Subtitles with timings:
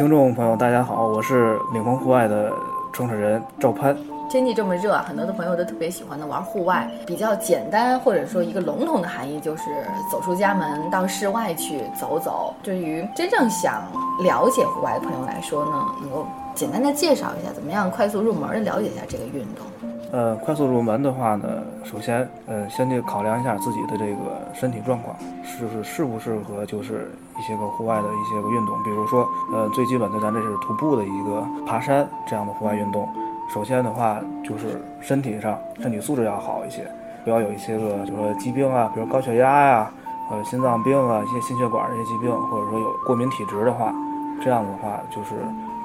[0.00, 2.50] 听众朋友，大家好，我是领风户外的
[2.90, 3.94] 创始人赵攀。
[4.30, 6.90] 天气这么热，很多的朋友都特别喜欢的玩户外。
[7.06, 9.64] 比较简单或者说一个笼统的含义，就是
[10.10, 12.54] 走出家门到室外去走走。
[12.62, 13.82] 对于真正想
[14.24, 19.66] 了解户外的朋友来说呢，能够简单的介绍一下，怎么样快速入门的了解一下这个运动？
[20.12, 21.48] 呃，快速入门的话呢，
[21.84, 28.82] 首先，呃，先得考量一下自己的这个身体状况，是不是适不适合，就是一些个户外的一些个运动。
[28.82, 33.08] 比如说，呃，最基本的，咱这是徒步的一个爬山这样的户外运动。
[33.52, 36.82] 首先的话，就是身体上身体素质要好一些，
[37.24, 39.90] 不要有一些个就说疾病啊，比如高血压呀，
[40.32, 43.94] 呃，心脏病啊，一些心血管这些疾病，或者说有过敏体质的话，
[44.42, 45.36] 这样的话就是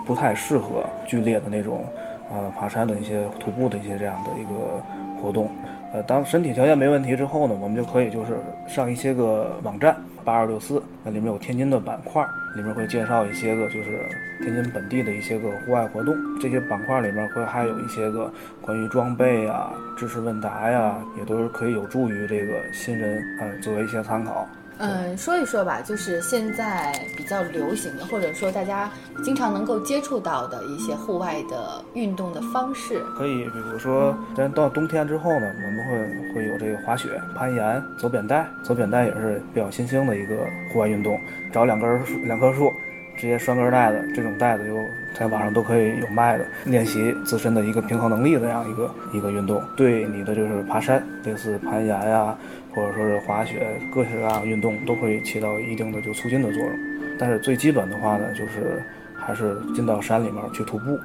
[0.04, 1.84] 不太适合剧烈的那种，
[2.31, 4.84] 呃，爬山的一些徒步的一些这样的一个
[5.21, 5.49] 活动。
[5.93, 9.95] 呃，当身体条件没问题之后呢，我们就可以就是上一些个网站。
[10.25, 14.09] 八二六四，那里面有天津的板块，里面会介绍一些个就是
[14.41, 16.15] 天津本地的一些个户外活动。
[16.41, 24.48] 这些板块里面会还有一些个关于装备啊、知识问答呀，也都是可以有助于这个新人啊作为一些参考。
[24.77, 28.90] 嗯，说一说吧，就是现在比较流行的，或者说大家
[29.23, 33.01] 经常能够接触到的一些户外的运动的方式。
[33.17, 38.45] 可以，比如说，咱到冬天之后呢，我们会会有这个滑雪、攀岩、走扁带。
[38.63, 41.20] 走扁带也是比较新兴的一个户外运动，
[41.54, 42.71] 找两根树，两棵树，
[43.18, 44.77] 直接拴根带的，这种带子就
[45.18, 52.35] 在网上都可以有卖的，练习自身的一个平衡能力的这样一个一个运动，对你的就是爬山，类似攀岩呀。
[52.76, 56.70] 或者说是滑雪，各式各样的运动都会起到一定的就促进的作用。
[57.18, 58.84] 但是最基本的话呢，就是
[59.16, 61.00] 还是进到山里面去徒步，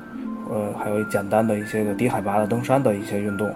[0.52, 3.48] 呃，还有简单的一些个低海拔的登山的一些运动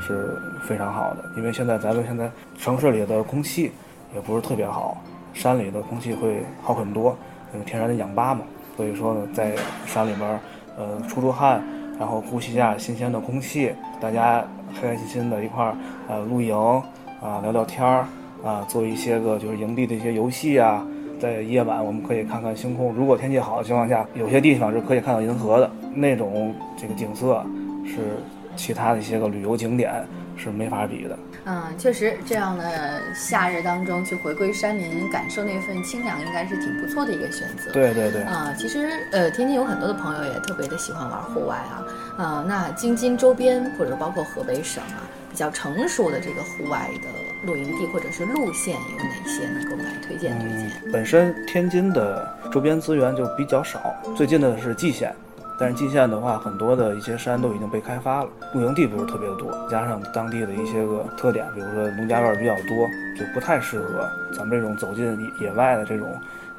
[0.00, 1.22] 是非常好的。
[1.36, 3.70] 因为现在咱们现在城市里的空气
[4.14, 4.96] 也不是特别好，
[5.34, 7.14] 山里的空气会好很多，
[7.54, 8.42] 有天然的氧吧嘛。
[8.76, 9.52] 所以说呢，在
[9.86, 10.40] 山里面，
[10.76, 11.62] 呃，出出汗，
[11.98, 14.44] 然后呼吸一下新鲜的空气，大家
[14.74, 15.76] 开开心心的一块儿，
[16.08, 16.82] 呃，露营。
[17.20, 18.06] 啊，聊聊天儿，
[18.44, 20.86] 啊，做一些个就是营地的一些游戏啊，
[21.18, 22.92] 在夜晚我们可以看看星空。
[22.92, 27.44] 如果天气好的情况下，有些地方是可以看到银河的，那种这个景色
[27.84, 28.22] 是
[28.54, 29.92] 其他的一些个旅游景点
[30.36, 31.18] 是没法比的。
[31.44, 37.72] 嗯，确实，这样的夏日当中去回归山林，感受那份清凉，应该是挺不错的一个选择。
[37.72, 38.22] 对对对。
[38.22, 41.84] 啊，其实呃，天津有很多的朋友也特别的喜欢玩户外啊，
[42.16, 45.02] 啊，那京津周边或者包括河北省啊。
[45.30, 47.08] 比较成熟的这个户外的
[47.46, 49.60] 露营地或者是路线有哪些呢？
[49.62, 50.72] 给我们来推荐推荐。
[50.90, 55.14] 本身天津的周边资源就比较少，最近的是蓟县，
[55.58, 62.86] 但是蓟县的话，很多的一些山都已经被开发了，露营地不是特别的多，加上当地的一些个特点，比如说农家院比较多，
[63.18, 66.08] 就不太适合咱们这种走进野外的这种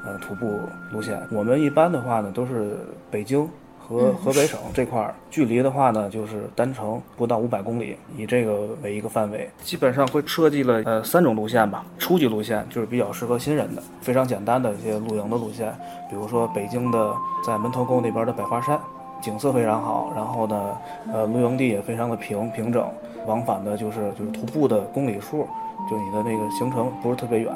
[0.04, 0.60] 呃徒步
[0.92, 1.26] 路线。
[1.30, 2.76] 我们一般的话呢，都是
[3.10, 3.48] 北京。
[3.90, 11.84] 和河北省这块儿距离的话呢，就是单程不到五百公里，以这个为一个范围，基本上会设计了呃三种路线吧。
[11.98, 15.74] 初级路线就是比较适合新人的，非常简单的一些露营的路线，
[16.08, 17.12] 比如说北京的
[17.44, 18.78] 在门头沟那边的百花山，
[19.20, 20.76] 景色非常好，然后呢，
[21.12, 22.88] 呃露营地也非常的平平整，
[23.26, 25.48] 往返的就是就是徒步的公里数，
[25.90, 27.52] 就你的那个行程不是特别远，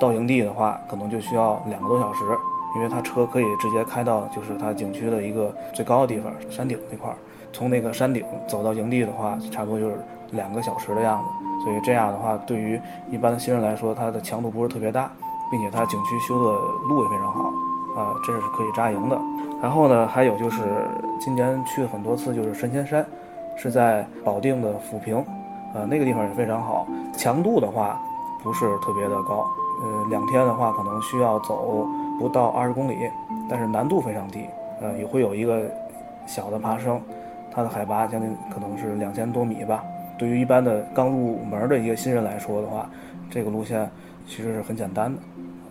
[0.00, 2.20] 到营地的话可能就需要两个多小时。
[2.76, 7.16] 因为它车可以直接开到就是它景区的一个最高的地方山顶那块儿，
[7.52, 9.96] 从那个山顶走到营地的话，差不多就是
[10.32, 11.64] 两个小时的样子。
[11.64, 12.78] 所以这样的话，对于
[13.10, 15.10] 一般的新人来说，它的强度不是特别大，
[15.50, 17.52] 并且它景区修的路也非常好，
[17.98, 19.18] 啊，这是可以扎营的。
[19.62, 20.86] 然后呢，还有就是
[21.18, 23.04] 今年去了很多次，就是神仙山，
[23.56, 25.24] 是在保定的抚平，
[25.74, 26.86] 呃，那个地方也非常好。
[27.16, 27.98] 强度的话
[28.42, 29.48] 不是特别的高，
[29.82, 31.86] 呃，两天的话可能需要走。
[32.18, 32.96] 不到二十公里，
[33.46, 34.46] 但是难度非常低，
[34.80, 35.70] 呃，也会有一个
[36.24, 36.98] 小的爬升，
[37.52, 39.84] 它的海拔将近可能是两千多米吧。
[40.16, 42.88] 对于一般的刚入门的一个新人来说的话，
[43.30, 43.86] 这个路线
[44.26, 45.20] 其实是很简单的。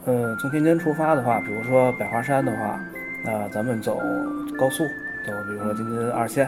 [0.06, 2.80] 呃，从天津出发的话，比如说百花山的话，
[3.24, 3.98] 那咱们走
[4.56, 4.84] 高速，
[5.25, 6.46] 走比如说京津二线，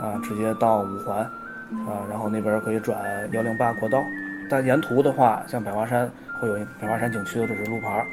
[0.00, 2.98] 啊，直接到五环，啊，然后那边可以转
[3.30, 4.02] 幺零八国道。
[4.48, 6.10] 但沿途的话，像百花山
[6.40, 8.04] 会有百花山景区的这是路牌。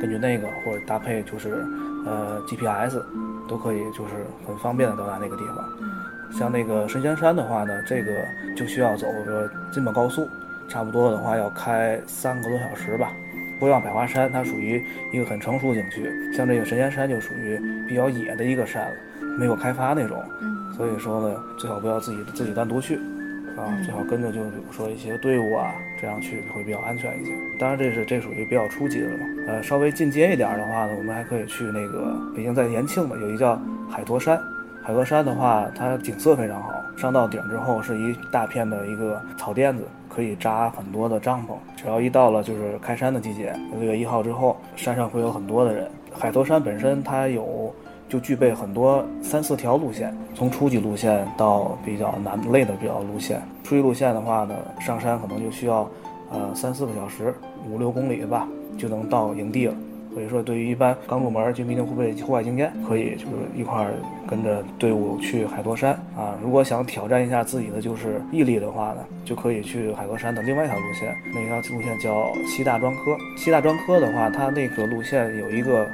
[0.00, 1.64] 根据那个或者搭配就是，
[2.06, 3.02] 呃，GPS，
[3.48, 4.14] 都可以就是
[4.46, 5.68] 很方便的到达那个地方。
[6.32, 8.12] 像那个神仙山的话呢，这个
[8.56, 10.28] 就需要走个京本高速，
[10.68, 13.10] 差不多的话要开三个多小时吧。
[13.58, 14.82] 不像百花山，它属于
[15.12, 18.96] 一个很成熟景区，像这个神仙山就属于比较野的一个山了，
[19.36, 20.22] 没有开发那种。
[20.76, 22.98] 所以说呢，最好不要自己自己单独去，
[23.60, 27.32] 啊，最好跟着就是比如说一些队伍啊，这样去会比较安全一些。
[27.58, 29.18] 当然，这是这属于比较初级的了。
[29.46, 33.60] 呃，稍微进阶一点的话呢，我们还可以去那个北京在延庆的有一叫
[33.90, 34.40] 海坨山。
[34.82, 36.72] 海坨山的话，它景色非常好。
[36.96, 41.52] 上到顶之后是一大片的一个草甸子，可以扎很多的帐篷。
[41.76, 45.86] 只要一到了就是开山的季节，六月一号之后，山上会有很多的人。
[46.12, 47.74] 海坨山本身它有
[48.10, 53.40] 就具备很多三四条路线，从初级路线到比较难累的比较路线。
[53.62, 55.88] 初级路线的话呢，上山可能就需要
[56.30, 57.32] 呃三四个小时，
[57.70, 59.74] 五六公里吧，就能到营地了。
[60.12, 63.92] 所以说，对于一般刚入门就没定户外户外经验，可以就是一块儿
[64.26, 66.34] 跟着队伍去海坨山啊。
[66.42, 73.16] 如果想挑战一下自己的就是毅力的话呢，就可以去海坨山的另外一条路线，那条路线叫西大专科。
[73.36, 75.86] 西大专科的话，它那个路线有一个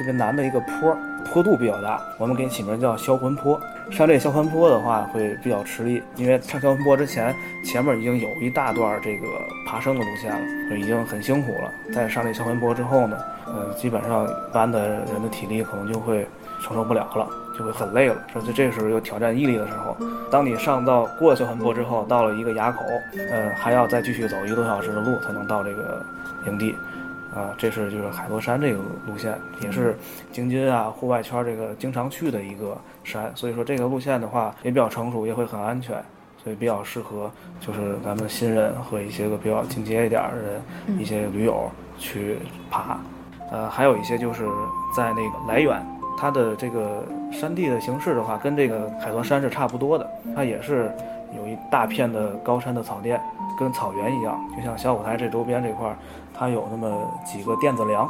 [0.00, 3.60] 特别难的一个坡，坡度比较大，我们给起名叫销魂坡。
[3.90, 9.26] 上这销魂坡的话会比较吃力，因为上销魂坡之前前面已经有一大段这个
[9.66, 11.70] 爬升的路线了，已经很辛苦了。
[11.92, 13.18] 在上这销魂坡之后呢？
[13.44, 16.26] 呃，基本上一般的人的体力可能就会
[16.62, 18.16] 承受不了了，就会很累了。
[18.32, 19.94] 所以这个时候有挑战毅力的时候，
[20.30, 26.02] 当你上到过小环坡之后，到了一个垭口，嗯，还要再继续走一个多小时的路才能到这个
[26.46, 26.74] 营地，
[27.34, 29.96] 啊，这是就是海螺山这个路线，也是
[30.32, 33.30] 京津啊户外圈这个经常去的一个山。
[33.34, 35.96] 所以说这个路线的话也比较成熟，也会很安全，
[36.42, 37.30] 所以比较适合
[37.60, 42.38] 就是咱们新人和一些个比较进阶一点的人，一些驴友去
[42.70, 42.98] 爬。
[43.52, 44.44] 呃，还有一些就是
[44.96, 45.84] 在那个来源，
[46.16, 50.08] 它的这个山地的形式的话，跟这个海螺山是差不多的。
[50.34, 50.92] 它也是
[51.36, 53.20] 有一大片的高山的草甸，
[53.60, 54.40] 跟草原一样。
[54.56, 55.94] 就像小舞台这周边这块，
[56.34, 56.90] 它有那么
[57.24, 58.08] 几个电子梁，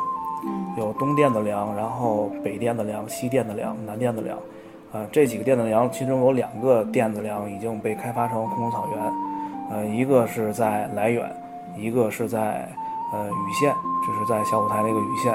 [0.79, 4.39] 有东电子梁，然后北电子梁、西电子梁、南电子梁。
[4.93, 9.13] 啊，这几个电子梁，其中有两个电子梁已经被开发成空中草原。
[9.71, 11.31] 呃，一个是在涞源，
[11.77, 12.69] 一个是在
[13.13, 13.75] 呃禹县。
[14.07, 15.33] 这是在小舞台那个雨县，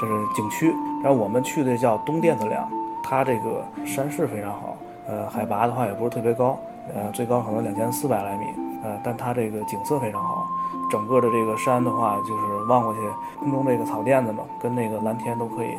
[0.00, 0.72] 这是景区。
[1.02, 2.66] 然后我们去的叫东电子梁，
[3.02, 4.76] 它这个山势非常好，
[5.06, 6.58] 呃，海拔的话也不是特别高，
[6.92, 8.44] 呃，最高可能两千四百来米，
[8.82, 10.46] 呃，但它这个景色非常好。
[10.90, 13.00] 整个的这个山的话，就是望过去，
[13.38, 15.70] 空中这个草甸子嘛，跟那个蓝天都可以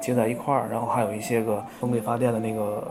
[0.00, 0.68] 接在一块儿。
[0.68, 2.82] 然后还有一些个风力发电的那个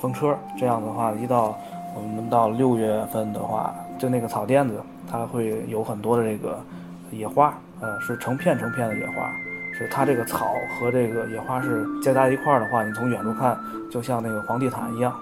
[0.00, 1.54] 风车，这样的话，一到
[1.94, 4.80] 我们到六月份的话，就那个草甸子，
[5.10, 6.58] 它会有很多的这个
[7.10, 7.52] 野花。
[7.80, 9.30] 呃，是成片成片的野花，
[9.76, 10.46] 是它这个草
[10.80, 13.58] 和这个野花是夹杂一块儿的话，你从远处看
[13.90, 15.14] 就像那个黄地毯一样。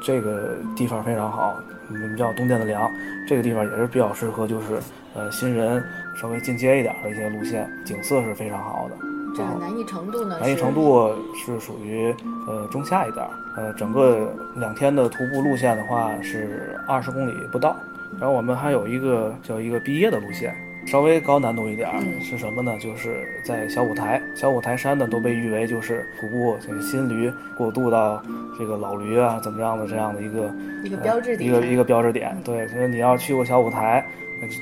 [0.00, 1.56] 这个地方非常好，
[1.88, 2.90] 我们叫东店的梁，
[3.26, 4.78] 这个地方也是比较适合就是
[5.14, 5.82] 呃新人
[6.16, 8.96] 稍微进阶一点的一些路线，景色是非常好的。
[9.36, 10.38] 这个难易程度呢？
[10.40, 12.14] 难易程度是属于
[12.46, 17.76] 呃中下一点，呃，整个两天的徒步路线的话是二十公里不到，
[18.18, 20.56] 然后我们还有一个叫一个毕业的路线。
[20.88, 22.74] 稍微高难度一点儿是什么呢？
[22.80, 28.22] 就是在小五台，小五台山呢都被誉为就是徒步这个新驴过渡到
[28.58, 30.50] 这个老驴啊怎么样的这样的一个
[30.82, 32.34] 一个标志点，一个一个标志点。
[32.42, 34.02] 对，所以你要去过小五台，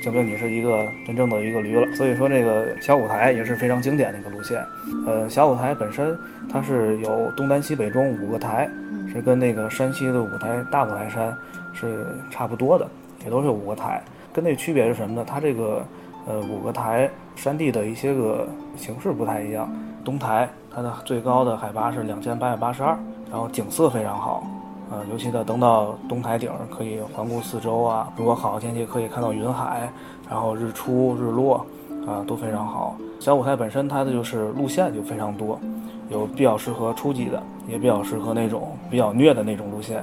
[0.03, 1.89] 证明你是一个真正的一个驴了。
[1.95, 4.61] 所以说这个小五台也是非常经典的一个路线。
[5.05, 6.13] 呃，小五台本身
[6.51, 8.69] 它是有东南西北中五个台，
[9.13, 11.33] 是跟那个山西的五台大五台山
[11.73, 12.85] 是差不多的，
[13.23, 14.03] 也都是五个台。
[14.33, 15.25] 跟那区别是什么呢？
[15.25, 15.85] 它这个。
[16.27, 19.69] 呃，五个台山地的一些个形式不太一样。
[20.03, 22.97] 东台它的最高的海拔是两千八百八十二，
[23.31, 24.43] 然后景色非常好。
[24.89, 28.11] 呃，尤其的登到东台顶，可以环顾四周啊。
[28.17, 29.89] 如果好的天气，可以看到云海，
[30.29, 31.65] 然后日出日落，
[32.05, 32.95] 啊，都非常好。
[33.19, 35.59] 小五台本身它的就是路线就非常多，
[36.09, 39.99] 有比较适合初级的，也比较适合那种比较虐的那种路线。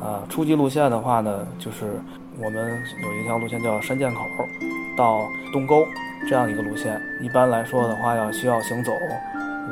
[0.00, 2.00] 啊，初级路线的话呢，就是
[2.38, 2.68] 我们
[3.02, 4.20] 有一条路线叫山涧口。
[4.96, 5.86] 到东沟
[6.28, 8.92] 这样一个路线，一般来说的话，要需要行走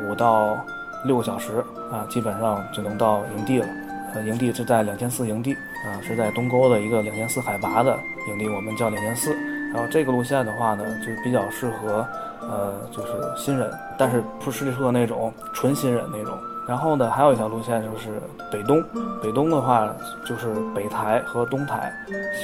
[0.02, 0.56] 五到
[1.04, 3.66] 六个小时啊，基本上就能到营地了。
[4.14, 9.34] 呃，营地是在两千四营地啊，是在东沟的一个两千四海拔的营地，我们叫两千四。
[9.72, 12.06] 然后这个路线的话呢，就比较适合
[12.42, 16.32] 呃，就是新人，但是不适合那种纯新人那种。
[16.68, 18.20] 然后呢，还有一条路线就是
[18.52, 18.80] 北东，
[19.20, 19.92] 北东的话
[20.24, 21.92] 就是北台和东台，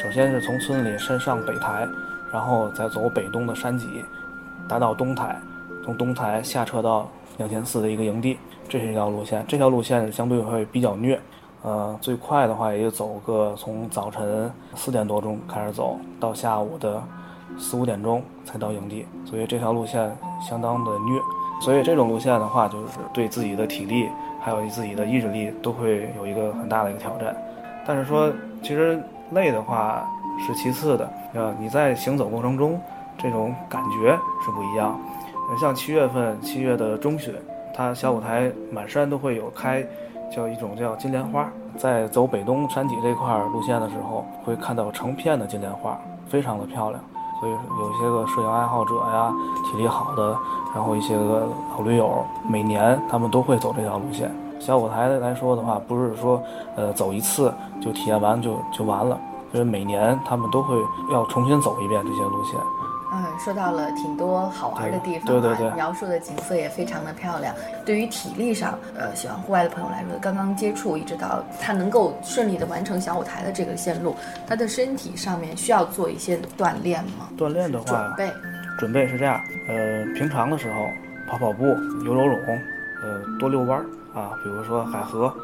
[0.02, 1.86] 首先是从村里先上北台。
[2.32, 4.04] 然后再走北东的山脊，
[4.68, 5.36] 达到东台，
[5.84, 7.08] 从东台下车到
[7.38, 9.44] 两千四的一个营地，这是一条路线。
[9.48, 11.18] 这条路线相对会比较虐，
[11.62, 17.02] 呃，最快的话也就走个从早晨四点多钟开始走到下午的
[17.58, 21.20] 四五点钟才到营地，所以这条路线相当的虐。
[21.60, 24.08] 所以这种路线的话，就是对自己的体力
[24.40, 27.36] 还有自己的意志力都会有一个很大的一个挑战。
[27.84, 28.32] 但是说
[28.62, 30.08] 其实累的话。
[30.46, 31.08] 是其次的。
[31.34, 32.80] 呃，你在行走过程中，
[33.18, 34.98] 这种感觉是不一样。
[35.60, 37.34] 像七月份，七月的中旬，
[37.74, 39.84] 它小舞台满山都会有开，
[40.30, 41.48] 叫一种叫金莲花。
[41.76, 47.02] 在走北东山脊这块路线的时候，会看到成片的金莲花，非常的漂亮。
[47.40, 49.32] 所以有些个摄影爱好者呀，
[49.64, 50.36] 体力好的，
[50.74, 54.30] 然后一些个老驴友，每年他们都会走这条路线。
[54.60, 56.40] 小舞台来说的话，不是说
[56.76, 59.18] 呃走一次就体验完就就完了，
[59.52, 60.74] 所以每年他们都会
[61.12, 62.58] 要重新走一遍这些路线。
[63.12, 67.52] 嗯，说到了挺多好玩的地方，对对对，描述的景色也非常的漂亮。
[67.84, 74.14] 对于体力上，呃，喜欢户外的朋友来说，刚刚接触一直到他能够顺利的完成小舞台的这个线路，
[74.46, 77.28] 他的身体上面需要做一些锻炼吗？
[77.36, 78.32] 锻炼的话，准备，
[78.78, 80.86] 准备是这样，呃，平常的时候
[81.28, 81.64] 跑跑步、
[82.04, 82.38] 游游泳，
[83.02, 85.34] 呃，多遛弯儿啊，比如说海河，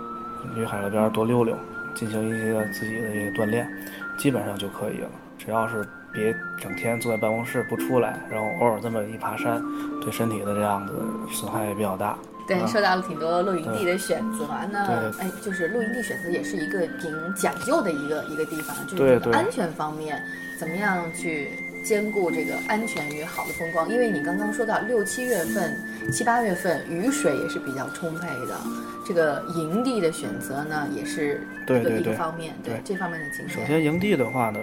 [0.54, 1.56] 去海河边多溜溜，
[1.96, 3.68] 进行一些自己的一些锻炼，
[4.16, 5.08] 基本上就可以了。
[5.36, 5.84] 只要是。
[6.12, 9.62] 别整天坐在办公室不出来，然后偶尔这么一爬山，
[10.00, 10.94] 对身体的这样子
[11.30, 12.16] 损害也比较大。
[12.48, 20.18] 对，受到了挺多露营地的选择，那哎，就是露营地选择也是一个挺讲究的一个一个地方，就是安全方面
[20.58, 21.50] 怎么样去
[21.86, 23.88] 兼顾这个安全与好的风光？
[23.88, 25.78] 因为你刚刚说到六七月份、
[26.10, 28.58] 七八月份雨水也是比较充沛的，
[29.06, 33.48] 这个营地的选择呢也是对对对方面对这方面的经验。
[33.48, 34.58] 首先营地的话呢。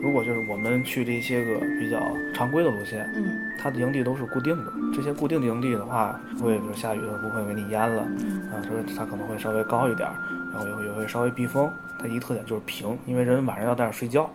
[0.00, 2.00] 如果就是我们去这些个比较
[2.32, 4.72] 常规的路线，嗯，它的营地都是固定的。
[4.94, 10.08] 这些固定的营地的话，会比如下雨的时候不会给你淹了，啊，所以它可能会稍微高一点，
[10.52, 11.68] 然后也会也会稍微避风。
[11.98, 14.30] 它一个特点就是平，因为人晚上要在那睡觉，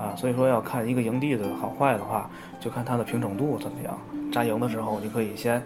[0.00, 3.96] 啊，所以说要看一个营地的好坏的话，就看它的平整度怎么样。
[4.32, 5.62] 扎营的时候，你可以先。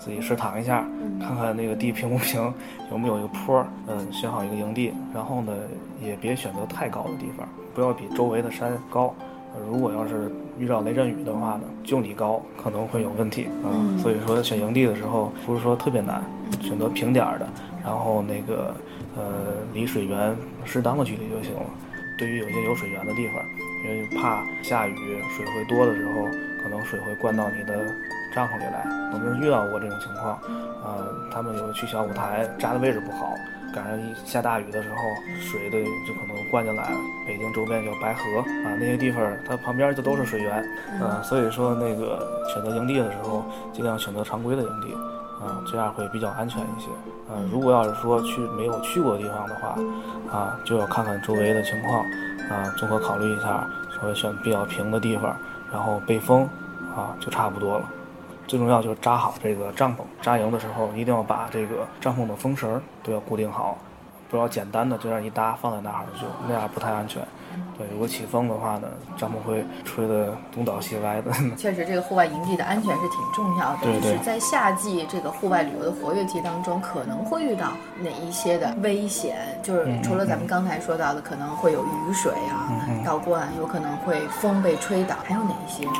[0.00, 0.86] 自己试躺一下，
[1.20, 2.54] 看看那个地平不平，
[2.92, 5.52] 有没有一个坡，嗯，选好一个营地，然后呢，
[6.00, 9.12] 也别选择太高的地方，不要比周围的山高。
[9.66, 13.74] 如果要是遇到雷阵雨的话呢，就你高可能会有问题啊。
[14.00, 16.22] 所以说选营地的时候，不是说特别难，
[16.60, 17.48] 选择平点儿的，
[17.82, 18.72] 然后那个
[19.16, 19.24] 呃
[19.74, 20.32] 离水源
[20.64, 21.66] 适当的距离就行了。
[22.16, 23.42] 对于有些有水源的地方，
[23.84, 24.94] 因为怕下雨
[25.36, 26.24] 水会多的时候，
[26.62, 27.86] 可能水会灌到你的。
[28.34, 30.38] 帐篷里来，我们遇到过这种情况，
[30.84, 33.32] 呃，他们有去小舞台扎的位置不好，
[33.74, 34.96] 赶上一下大雨的时候，
[35.40, 36.96] 水的就可能灌进来了。
[37.26, 40.62] 北京周边叫白河啊，那些地方它旁边就都是水源，
[41.00, 42.20] 嗯，所以说那个
[42.52, 43.42] 选择营地的时候，
[43.72, 44.92] 尽量选择常规的营地，
[45.42, 46.86] 啊，这样会比较安全一些。
[47.34, 49.74] 嗯，如果要是说去没有去过的地方的话，
[50.30, 52.04] 啊，就要看看周围的情况，
[52.50, 55.36] 啊，综合考虑一下，稍微选比较平的地方，
[55.72, 56.48] 然后背风，
[56.96, 57.84] 啊，就差不多了。
[58.46, 63.76] 最重要就是扎好这个帐篷，扎营的时候一定要把这个帐篷的风绳都要固定好，
[64.30, 67.22] 不要简单的就让一搭放在那儿就那样不太安全。
[67.76, 71.30] 对，如果起风的话呢，帐篷会吹得东倒西歪的。
[71.56, 73.78] 确实，这个户外营地的安全是挺重要的。
[73.82, 74.18] 对对。
[74.18, 77.68] 在夏季这个户外旅游的活跃期当中，可能会遇到
[78.02, 79.36] 哪一些的危险？
[79.62, 82.68] 就是除了咱们刚才说到的，可能会有雨水啊
[83.04, 85.92] 倒灌，有可能会风被吹倒，还有哪一些呢？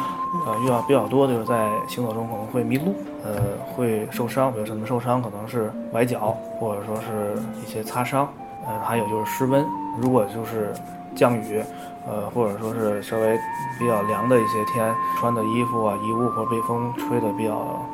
[0.47, 3.41] 呃，遇到比较多的就是在行走中可能会迷路，呃，
[3.75, 8.29] 会受伤，比如什么受伤，可能是崴脚，或者说是一些擦伤，
[8.67, 9.65] 呃，还有就是失温。
[10.01, 10.73] 如果就是
[11.19, 11.61] 降雨，
[12.07, 13.37] 呃，或者说是稍微
[13.79, 17.85] 比较凉的一些天，穿的衣服啊、衣物或者被风吹的比较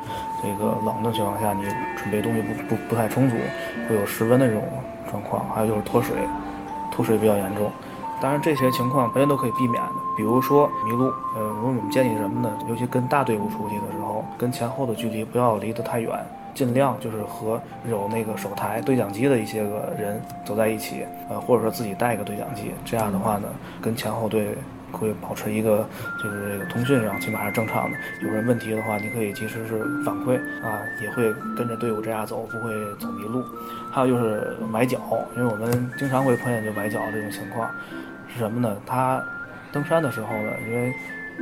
[0.43, 1.63] 这个冷的情况下，你
[1.97, 3.37] 准备东西不不不太充足，
[3.89, 4.63] 会有失温的这种
[5.11, 5.47] 状况。
[5.55, 6.17] 还有就是脱水，
[6.93, 7.71] 脱水比较严重。
[8.21, 12.51] 当然这些情况本身都可以避免的，比如说迷路，呃，如果我们建议什么呢？
[12.69, 16.11] 尤其跟大队伍出去的时候，跟前后的距离不要离得太远。
[16.55, 23.49] 尽量就是和有那个手台对讲机的一些个人走在一起，呃，或者说自己带一个对讲机，这样的话呢，
[23.83, 24.57] 跟前后队
[24.93, 25.85] 会保持一个
[26.23, 27.99] 就是这个通讯上起码是正常的。
[28.23, 33.45] 有人问题的话，你可以及时是反馈啊，也会跟着队伍这样走，不会走迷路。
[33.91, 34.99] 还有就是崴脚，
[35.37, 37.69] 因为我们经常会碰见就崴脚这种情况，
[38.33, 38.77] 是什么呢？
[38.87, 39.21] 他
[39.73, 40.93] 登山的时候呢，因为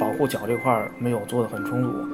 [0.00, 2.09] 保护脚这块没有做的很充足。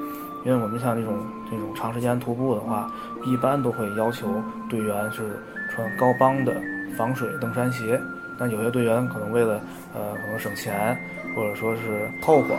[0.45, 1.19] 因为我们像这种
[1.51, 2.91] 这种长时间徒步的话，
[3.25, 5.23] 一般都会要求队员是
[5.71, 6.55] 穿高帮的
[6.97, 8.01] 防水登山鞋。
[8.39, 9.61] 但有些队员可能为了
[9.95, 10.97] 呃可能省钱，
[11.35, 12.55] 或者说是凑合，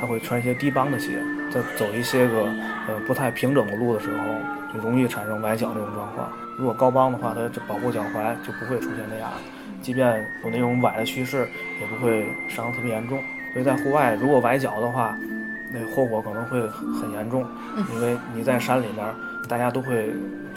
[0.00, 1.22] 他会穿一些低帮的鞋。
[1.52, 2.44] 在走一些个
[2.88, 4.24] 呃不太平整的路的时候，
[4.72, 6.28] 就容易产生崴脚这种状况。
[6.58, 9.30] 如果高帮的话，它就保护脚踝就不会出现那样，
[9.80, 11.48] 即便有那种崴的趋势，
[11.80, 13.18] 也不会伤得特别严重。
[13.52, 15.16] 所以在户外，如果崴脚的话，
[15.72, 17.44] 那后果可能会很严重，
[17.94, 19.04] 因为你在山里面，
[19.48, 20.12] 大家都会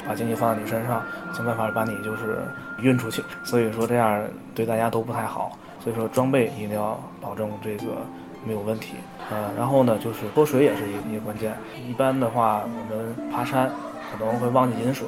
[0.08, 1.02] 把精力放在你身上，
[1.34, 2.40] 想办法把你就是
[2.80, 3.24] 运出去。
[3.44, 4.24] 所以说这样
[4.56, 5.58] 对大家都不太好。
[5.80, 7.98] 所以说装备一定要保证这个
[8.46, 8.96] 没有问题。
[9.30, 11.54] 呃，然后呢，就是脱水也是一一个关键。
[11.88, 13.70] 一般的话，我们爬山
[14.12, 15.06] 可能会忘记饮水，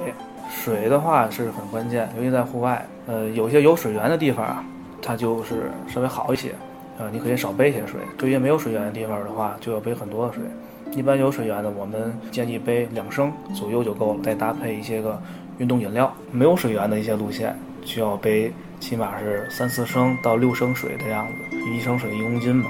[0.50, 2.86] 水的话是很关键，尤其在户外。
[3.08, 4.64] 呃，有些有水源的地方啊，
[5.02, 6.54] 它就是稍微好一些，
[6.98, 8.00] 呃，你可以少背些水。
[8.18, 10.44] 对于没有水源的地方的话，就要背很多的水。
[10.92, 15.22] 一般有水源的，我们建议背两升左右就够了，再搭配一些个
[15.58, 16.14] 运动饮料。
[16.32, 22.70] 没有水源的一些路线，需要背起码是三四升到六升水的样子，一升水一公斤嘛，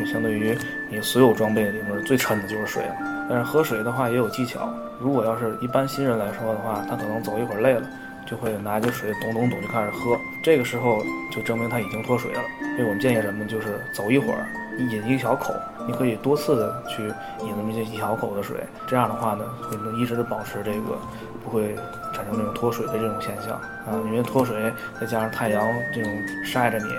[0.00, 0.56] 就相对于
[0.90, 2.96] 你所有装备里面最沉的就是水了。
[3.28, 7.82] 但是喝水的话也有技巧，如果要是一般新人来说的话，他可能走一会儿累了，
[8.26, 12.40] 就会拿着水咚咚咚就开始喝，这个时候就证明他已经脱水了。
[12.76, 14.46] 所以我们建议人们就是走一会儿，
[14.78, 15.52] 你饮一小口，
[15.86, 17.08] 你可以多次的去
[17.44, 20.98] 饮那么一小口的水，这样的话呢，会能一直保持这个
[21.44, 21.74] 不会
[22.14, 24.00] 产生这种脱水的这种现象啊。
[24.06, 25.62] 因为脱水再加上太阳
[25.92, 26.12] 这种
[26.44, 26.94] 晒着你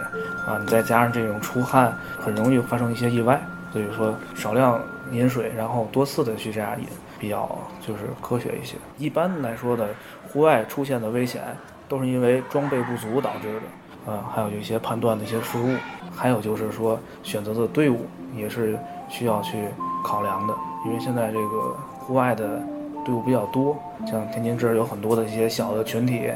[0.45, 3.41] 啊，你再加上这种出汗，很容易发生一些意外。
[3.71, 4.77] 所以说少量
[5.11, 6.87] 饮水，然后多次的去这样饮，
[7.19, 8.75] 比较就是科学一些。
[8.97, 9.89] 一般来说的
[10.31, 11.41] 户外出现的危险，
[11.87, 15.75] 都是因为装备不足导致的，啊，还有一些判断的一些失误，
[16.15, 19.67] 还有就是说选择的队伍也是需要去
[20.03, 20.53] 考量的。
[20.85, 22.61] 因为现在这个户外的
[23.05, 23.77] 队伍比较多，
[24.09, 26.31] 像天津这儿有很多的一些小的群体，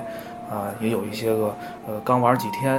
[0.52, 1.56] 啊，也有一些个
[1.88, 2.76] 呃刚玩几天，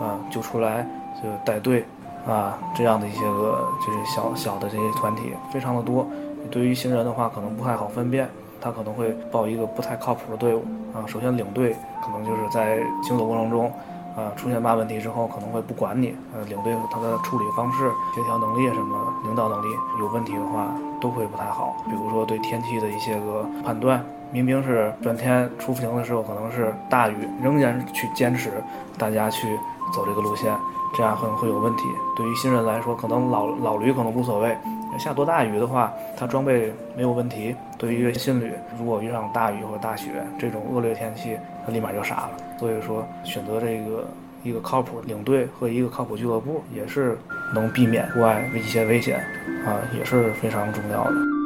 [0.00, 0.86] 啊，就出来
[1.22, 1.84] 就带队。
[2.26, 6.06] 啊，这样的一些个就是小小的这些团体非常的多，
[6.50, 8.28] 对于新人的话可能不太好分辨，
[8.60, 11.06] 他可能会报一个不太靠谱的队伍啊。
[11.06, 13.72] 首先领队可能就是在行走过程中，
[14.16, 19.66] 啊出现大问题之后可能会不管你，呃领队他的处理方式、协调能力什么、领导能力
[20.00, 21.76] 有问题的话都会不太好。
[21.86, 28.52] 比如说对天气的一些个判断，明明是转天出行的时候可能是大雨，仍然去坚持
[28.98, 29.56] 大家去
[29.94, 30.52] 走这个路线。
[30.96, 31.84] 这样可能会有问题。
[32.16, 34.56] 对于新人来说，可能老老驴可能无所谓。
[34.98, 37.54] 下多大雨的话，他装备没有问题。
[37.76, 42.30] 对于一个新驴，如果遇上大雨或大雪这种恶劣天气，他立马就傻了。
[42.58, 44.08] 所以说，选择这个
[44.42, 47.16] 一个靠谱领队和一个靠谱俱乐部，也是
[47.54, 49.18] 能避免户外一些危险
[49.64, 51.37] 啊，也是非常重要的。